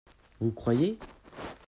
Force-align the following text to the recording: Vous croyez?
Vous 0.39 0.51
croyez? 0.51 0.97